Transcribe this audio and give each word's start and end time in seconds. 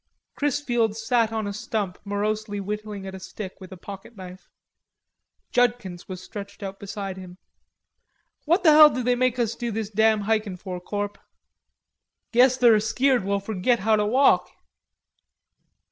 Chrisfield 0.35 0.97
sat 0.97 1.31
on 1.31 1.45
a 1.45 1.53
stump 1.53 1.99
morosely 2.03 2.59
whittling 2.59 3.05
at 3.05 3.13
a 3.13 3.19
stick 3.19 3.61
with 3.61 3.71
a 3.71 3.77
pocket 3.77 4.17
knife. 4.17 4.49
Judkins 5.51 6.07
was 6.09 6.23
stretched 6.23 6.63
out 6.63 6.79
beside 6.79 7.17
him. 7.17 7.37
"What 8.45 8.63
the 8.63 8.71
hell 8.71 8.89
do 8.89 9.03
they 9.03 9.13
make 9.13 9.37
us 9.37 9.53
do 9.53 9.69
this 9.69 9.91
damn 9.91 10.21
hikin' 10.23 10.57
for, 10.57 10.79
Corp?" 10.81 11.19
"Guess 12.31 12.57
they're 12.57 12.73
askeered 12.77 13.23
we'll 13.23 13.39
forgit 13.39 13.77
how 13.77 13.95
to 13.95 14.07
walk." 14.07 14.49